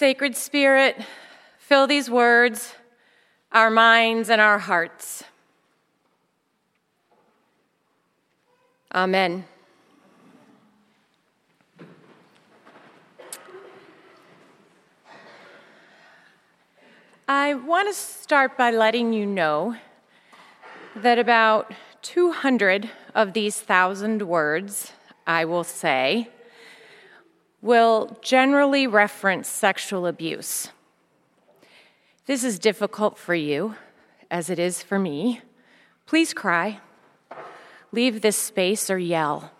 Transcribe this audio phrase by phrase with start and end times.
[0.00, 0.96] Sacred Spirit,
[1.58, 2.72] fill these words,
[3.52, 5.24] our minds, and our hearts.
[8.94, 9.44] Amen.
[17.28, 19.76] I want to start by letting you know
[20.96, 24.94] that about 200 of these thousand words,
[25.26, 26.30] I will say,
[27.62, 30.70] will generally reference sexual abuse.
[32.26, 33.74] This is difficult for you,
[34.30, 35.40] as it is for me.
[36.06, 36.80] Please cry.
[37.92, 39.50] Leave this space or yell.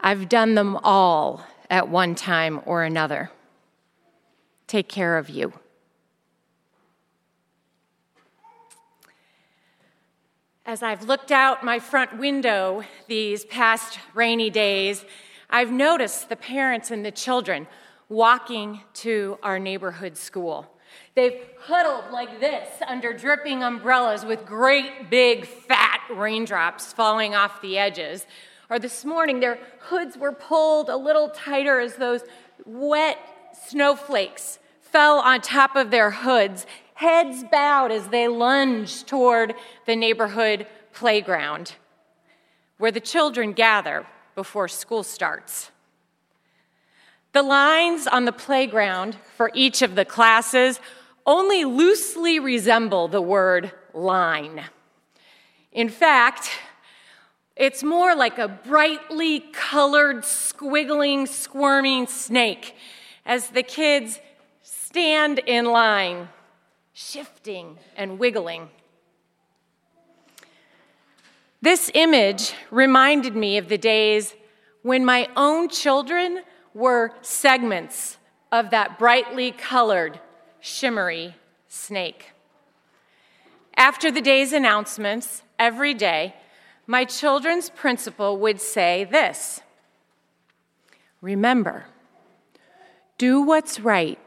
[0.00, 3.30] I've done them all at one time or another.
[4.66, 5.52] Take care of you.
[10.66, 15.04] As I've looked out my front window these past rainy days,
[15.54, 17.68] I've noticed the parents and the children
[18.08, 20.66] walking to our neighborhood school.
[21.14, 27.78] They've huddled like this under dripping umbrellas with great big fat raindrops falling off the
[27.78, 28.26] edges.
[28.68, 32.22] Or this morning, their hoods were pulled a little tighter as those
[32.66, 33.18] wet
[33.68, 39.54] snowflakes fell on top of their hoods heads bowed as they lunged toward
[39.86, 41.76] the neighborhood playground
[42.78, 45.70] where the children gather before school starts.
[47.32, 50.78] The lines on the playground for each of the classes
[51.26, 54.64] only loosely resemble the word line.
[55.72, 56.50] In fact,
[57.56, 62.76] it's more like a brightly colored, squiggling, squirming snake
[63.24, 64.20] as the kids
[64.62, 66.28] stand in line
[66.92, 68.70] shifting and wiggling.
[71.64, 74.34] This image reminded me of the days
[74.82, 76.42] when my own children
[76.74, 78.18] were segments
[78.52, 80.20] of that brightly colored,
[80.60, 82.32] shimmery snake.
[83.78, 86.34] After the day's announcements, every day,
[86.86, 89.62] my children's principal would say this
[91.22, 91.86] Remember,
[93.16, 94.18] do what's right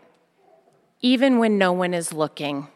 [1.02, 2.68] even when no one is looking.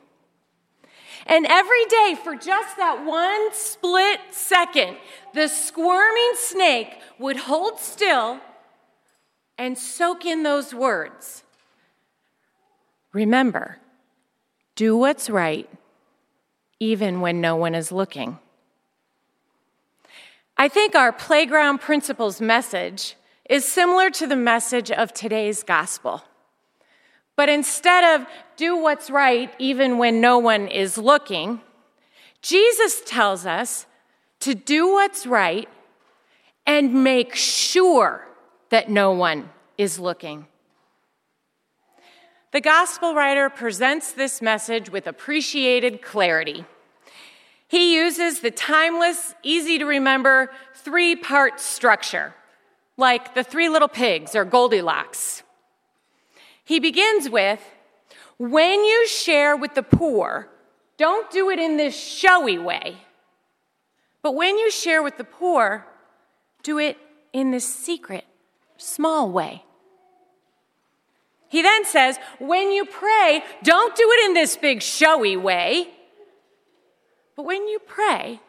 [1.26, 4.98] And every day, for just that one split second,
[5.34, 8.40] the squirming snake would hold still
[9.58, 11.44] and soak in those words.
[13.14, 13.78] Remember,
[14.76, 15.70] do what's right,
[16.80, 18.40] even when no one is looking.
[20.58, 23.16] I think our playground principles message
[23.50, 26.24] is similar to the message of today's gospel.
[27.41, 31.62] But instead of do what's right even when no one is looking,
[32.44, 33.88] Jesus tells us
[34.41, 35.68] to do what's right
[36.68, 38.28] and make sure
[38.69, 40.46] that no one is looking.
[42.51, 46.63] The gospel writer presents this message with appreciated clarity.
[47.68, 52.35] He uses the timeless, easy to remember three part structure,
[52.97, 55.41] like the three little pigs or Goldilocks.
[56.64, 57.60] He begins with
[58.38, 60.50] When you share with the poor,
[60.98, 62.98] don't do it in this showy way.
[64.22, 65.86] But when you share with the poor,
[66.64, 66.98] do it
[67.34, 68.26] in this secret,
[68.78, 69.64] small way.
[71.50, 75.90] He then says, when you pray, don't do it in this big showy way.
[77.36, 78.40] But when you pray,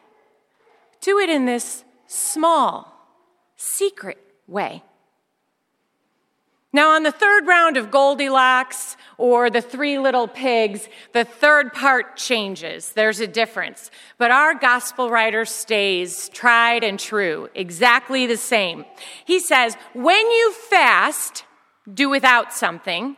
[1.01, 2.93] do it in this small,
[3.57, 4.83] secret way.
[6.75, 12.17] Now, on the third round of Goldilocks or the three little pigs, the third part
[12.17, 12.93] changes.
[12.93, 13.91] There's a difference.
[14.17, 18.85] But our gospel writer stays tried and true, exactly the same.
[19.23, 21.45] He says, when you fast,
[21.93, 23.17] do without something.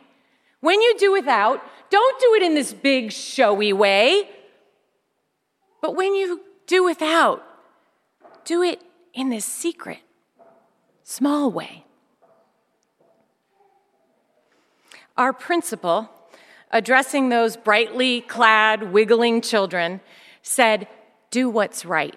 [0.60, 4.28] When you do without, don't do it in this big, showy way.
[5.80, 7.42] But when you do without,
[8.44, 8.82] do it
[9.14, 10.00] in this secret,
[11.04, 11.85] small way.
[15.16, 16.10] Our principal,
[16.70, 20.00] addressing those brightly clad, wiggling children,
[20.42, 20.88] said,
[21.30, 22.16] Do what's right.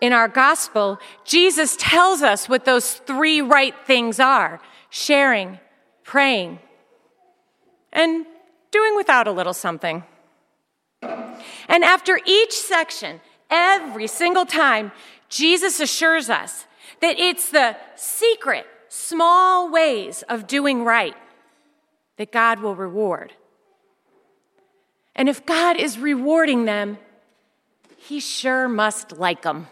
[0.00, 4.60] In our gospel, Jesus tells us what those three right things are
[4.90, 5.58] sharing,
[6.02, 6.58] praying,
[7.92, 8.26] and
[8.70, 10.04] doing without a little something.
[11.02, 13.20] And after each section,
[13.50, 14.92] every single time,
[15.28, 16.66] Jesus assures us
[17.00, 21.16] that it's the secret small ways of doing right
[22.16, 23.32] that God will reward.
[25.16, 26.98] And if God is rewarding them,
[27.96, 29.66] He sure must like them.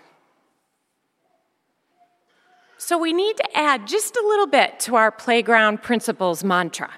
[2.78, 6.90] So we need to add just a little bit to our playground principles mantra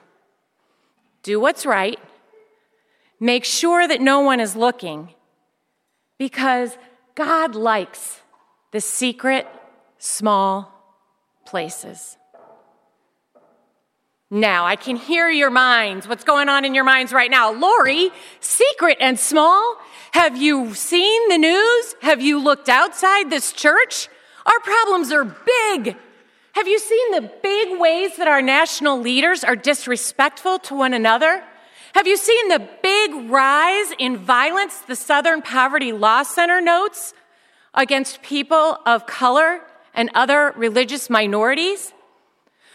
[1.23, 1.99] do what's right,
[3.19, 5.09] make sure that no one is looking,
[6.19, 6.76] because
[7.15, 8.21] God likes
[8.73, 9.47] the secret,
[9.99, 10.74] small
[11.44, 12.17] places.
[14.31, 16.08] Now, I can hear your minds.
[16.08, 17.52] What's going on in your minds right now?
[17.52, 18.11] Lori,
[18.41, 19.76] secret and small?
[20.12, 21.94] Have you seen the news?
[22.00, 24.08] Have you looked outside this church?
[24.46, 25.96] Our problems are big.
[26.52, 31.43] Have you seen the big ways that our national leaders are disrespectful to one another?
[31.94, 37.14] Have you seen the big rise in violence the Southern Poverty Law Center notes
[37.73, 39.61] against people of color
[39.94, 41.93] and other religious minorities?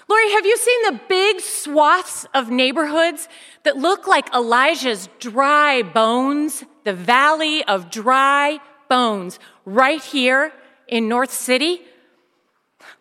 [0.08, 3.30] Lori, have you seen the big swaths of neighborhoods
[3.64, 10.52] that look like Elijah's dry bones, the valley of dry bones, right here
[10.88, 11.82] in North City?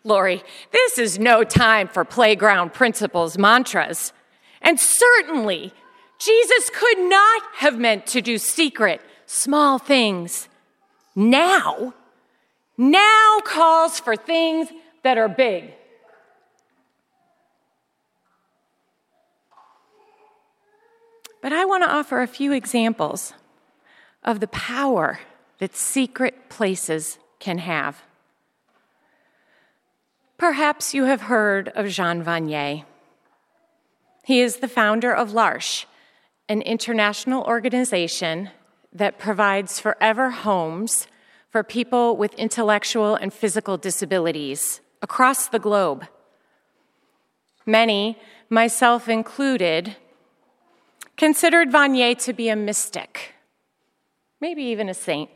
[0.03, 4.13] Lori, this is no time for playground principles mantras.
[4.61, 5.73] And certainly,
[6.19, 10.47] Jesus could not have meant to do secret, small things.
[11.15, 11.93] Now,
[12.79, 14.69] now calls for things
[15.03, 15.73] that are big.
[21.41, 23.33] But I want to offer a few examples
[24.23, 25.19] of the power
[25.57, 28.01] that secret places can have.
[30.37, 32.85] Perhaps you have heard of Jean Vanier.
[34.23, 35.85] He is the founder of L'Arche,
[36.47, 38.51] an international organization
[38.93, 41.07] that provides forever homes
[41.49, 46.05] for people with intellectual and physical disabilities across the globe.
[47.65, 48.17] Many,
[48.49, 49.95] myself included,
[51.17, 53.33] considered Vanier to be a mystic,
[54.39, 55.29] maybe even a saint.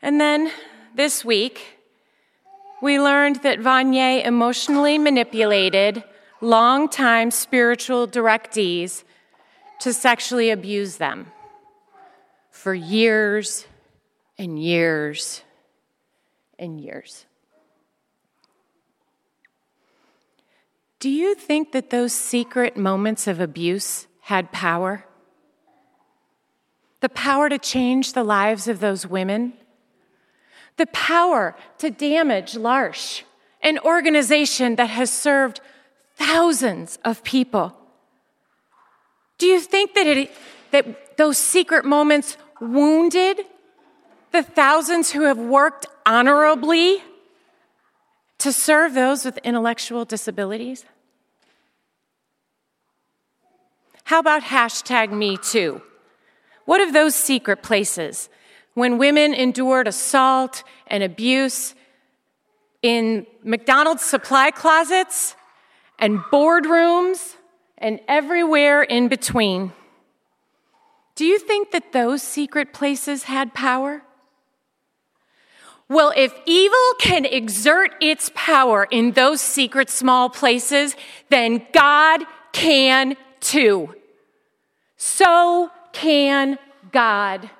[0.00, 0.50] And then
[0.94, 1.78] this week,
[2.80, 6.02] we learned that Vanier emotionally manipulated
[6.40, 9.04] longtime spiritual directees
[9.78, 11.30] to sexually abuse them
[12.50, 13.66] for years
[14.38, 15.42] and years
[16.58, 17.26] and years.
[20.98, 25.04] Do you think that those secret moments of abuse had power?
[27.00, 29.54] The power to change the lives of those women?
[30.76, 33.24] The power to damage L'Arche,
[33.62, 35.60] an organization that has served
[36.14, 37.76] thousands of people.
[39.38, 40.30] Do you think that, it,
[40.70, 43.40] that those secret moments wounded
[44.32, 47.02] the thousands who have worked honorably
[48.38, 50.84] to serve those with intellectual disabilities?
[54.04, 55.82] How about hashtag me too?
[56.64, 58.28] What of those secret places
[58.74, 61.74] when women endured assault and abuse
[62.82, 65.36] in McDonald's supply closets
[65.98, 67.36] and boardrooms
[67.78, 69.72] and everywhere in between.
[71.14, 74.02] Do you think that those secret places had power?
[75.88, 80.96] Well, if evil can exert its power in those secret small places,
[81.28, 83.94] then God can too.
[84.96, 86.58] So can
[86.92, 87.50] God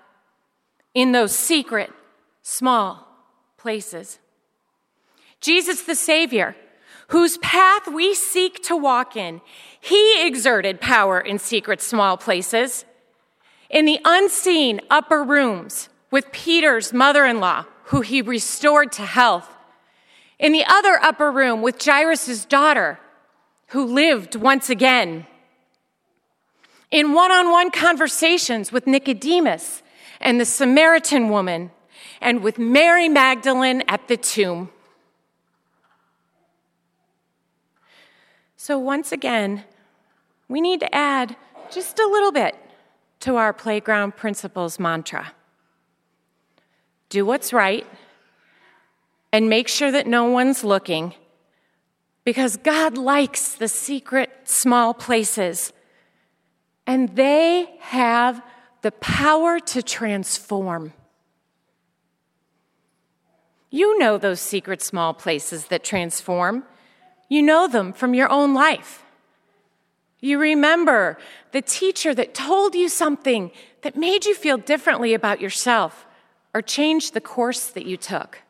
[0.94, 1.90] in those secret
[2.42, 3.06] small
[3.56, 4.18] places.
[5.40, 6.56] Jesus the Savior
[7.08, 9.40] whose path we seek to walk in.
[9.80, 12.86] He exerted power in secret small places.
[13.68, 19.48] In the unseen upper rooms with Peter's mother in law, who he restored to health.
[20.38, 22.98] In the other upper room with Jairus' daughter,
[23.68, 25.26] who lived once again.
[26.90, 29.82] In one on one conversations with Nicodemus
[30.20, 31.70] and the Samaritan woman,
[32.20, 34.70] and with Mary Magdalene at the tomb.
[38.56, 39.64] So, once again,
[40.48, 41.34] we need to add
[41.70, 42.54] just a little bit
[43.20, 45.32] to our playground principles mantra
[47.12, 47.86] do what's right
[49.32, 51.12] and make sure that no one's looking
[52.24, 55.74] because God likes the secret small places
[56.86, 58.42] and they have
[58.80, 60.94] the power to transform.
[63.70, 66.64] You know those secret small places that transform.
[67.28, 69.04] You know them from your own life.
[70.20, 71.18] You remember
[71.52, 73.50] the teacher that told you something
[73.82, 76.06] that made you feel differently about yourself
[76.54, 78.42] or change the course that you took.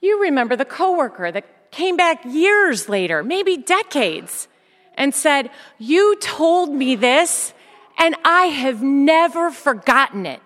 [0.00, 4.48] You remember the coworker that came back years later, maybe decades,
[4.94, 7.54] and said, You told me this,
[7.98, 10.40] and I have never forgotten it.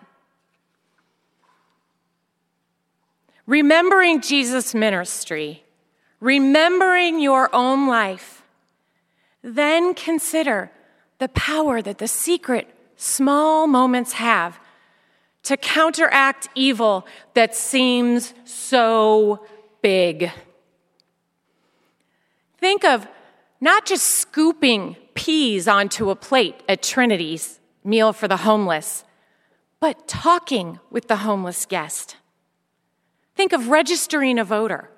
[3.47, 5.65] remembering Jesus' ministry,
[6.21, 8.43] remembering your own life,
[9.43, 10.71] then consider
[11.19, 14.59] the power that the secret small moments have
[15.47, 19.47] to counteract evil that seems so
[19.81, 20.33] big.
[22.59, 23.07] Think of
[23.61, 29.05] not just scooping peas onto a plate at Trinity's meal for the homeless,
[29.79, 32.17] but talking with the homeless guest.
[33.37, 34.91] Think of registering a voter,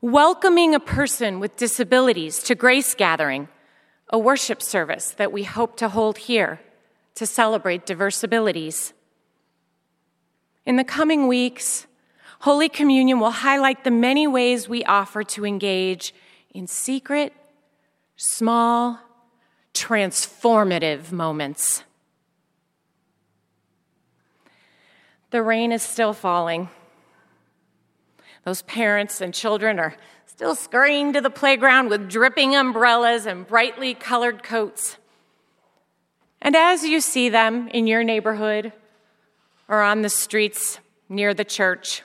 [0.00, 3.48] welcoming a person with disabilities to Grace Gathering,
[4.10, 6.60] a worship service that we hope to hold here
[7.16, 8.92] to celebrate diverse abilities.
[10.70, 11.88] In the coming weeks,
[12.42, 16.14] Holy Communion will highlight the many ways we offer to engage
[16.54, 17.32] in secret,
[18.14, 19.00] small,
[19.74, 21.82] transformative moments.
[25.30, 26.68] The rain is still falling.
[28.44, 29.96] Those parents and children are
[30.26, 34.98] still scurrying to the playground with dripping umbrellas and brightly colored coats.
[36.40, 38.72] And as you see them in your neighborhood
[39.70, 42.02] or on the streets near the church,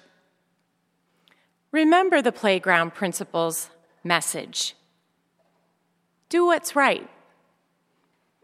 [1.72, 3.72] remember the playground principles
[4.03, 4.75] message.
[6.29, 7.10] Do what's right,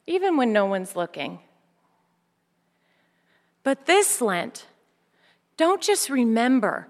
[0.07, 1.39] even when no one's looking.
[3.63, 4.65] But this Lent,
[5.55, 6.87] don't just remember,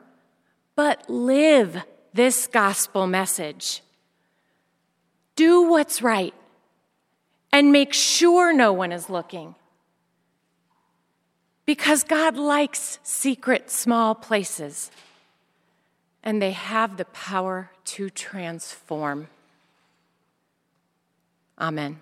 [0.74, 1.84] but live
[2.14, 3.84] this gospel message.
[5.36, 6.34] Do what's right
[7.52, 9.56] and make sure no one is looking.
[11.72, 14.92] Because God likes secret, small places,
[16.22, 19.30] and they have the power to transform.
[21.58, 22.00] Amen.